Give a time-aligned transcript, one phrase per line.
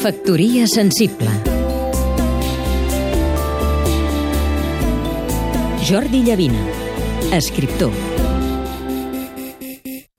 [0.00, 1.28] Factoria sensible
[5.84, 6.62] Jordi Llavina,
[7.36, 7.92] escriptor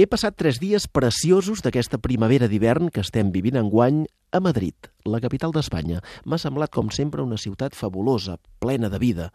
[0.00, 5.20] He passat tres dies preciosos d'aquesta primavera d'hivern que estem vivint enguany a Madrid, la
[5.24, 6.02] capital d'Espanya.
[6.24, 9.28] M'ha semblat, com sempre, una ciutat fabulosa, plena de vida.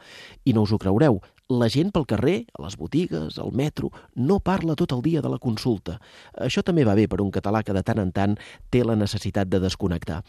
[0.46, 1.18] I no us ho creureu,
[1.60, 5.30] la gent pel carrer, a les botigues, al metro, no parla tot el dia de
[5.32, 5.98] la consulta.
[6.40, 8.38] Això també va bé per un català que de tant en tant
[8.72, 10.22] té la necessitat de desconnectar.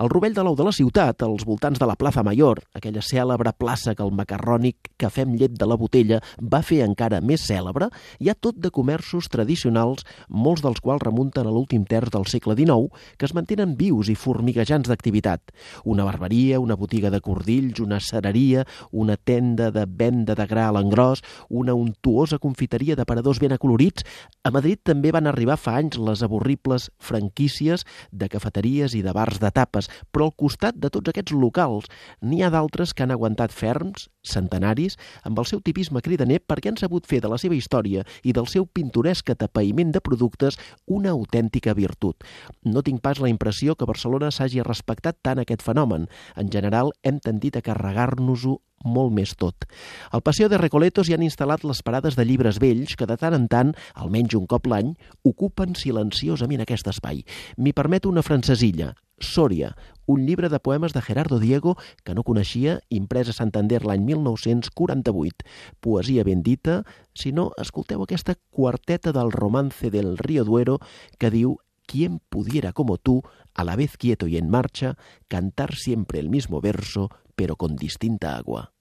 [0.00, 3.52] Al rovell de l'ou de la ciutat, als voltants de la plaça Mayor, aquella cèlebre
[3.52, 7.90] plaça que el macarrònic Cafè amb llet de la botella va fer encara més cèlebre,
[8.20, 12.56] hi ha tot de comerços tradicionals, molts dels quals remunten a l'últim terç del segle
[12.56, 15.52] XIX, que es mantenen vius i formiguejants d'activitat.
[15.84, 20.74] Una barberia, una botiga de cordills, una cereria, una tenda de venda de gra a
[20.76, 24.06] l'engròs, una untuosa confiteria d'aparadors ben acolorits.
[24.46, 29.40] A Madrid també van arribar fa anys les avorribles franquícies de cafeteries i de bars
[29.42, 31.90] de tapes, però al costat de tots aquests locals
[32.22, 36.80] n'hi ha d'altres que han aguantat ferms, centenaris, amb el seu tipisme cridaner perquè han
[36.80, 41.74] sabut fer de la seva història i del seu pintoresc atapeïment de productes una autèntica
[41.74, 42.24] virtut.
[42.64, 46.08] No tinc pas la impressió que Barcelona s'hagi respectat tant aquest fenomen.
[46.36, 49.66] En general, hem tendit a carregar-nos-ho molt més tot.
[50.10, 53.36] Al Paseo de Recoletos hi han instal·lat les parades de llibres vells que de tant
[53.36, 57.24] en tant, almenys un cop l'any, ocupen silenciosament aquest espai.
[57.56, 62.80] M'hi permeto una francesilla, Sòria, un llibre de poemes de Gerardo Diego que no coneixia,
[62.88, 65.44] imprès a Santander l'any 1948.
[65.84, 66.82] Poesia ben dita,
[67.14, 70.80] si no, escolteu aquesta quarteta del romance del Río Duero
[71.20, 71.58] que diu
[71.90, 74.96] ¿Quién pudiera como tú, a la vez quieto y en marcha,
[75.26, 78.72] cantar siempre el mismo verso, pero con distinta agua?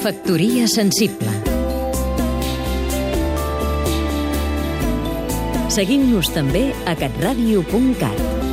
[0.00, 1.28] Factoria sensible
[5.68, 8.45] Seguim-nos també a catradio.cat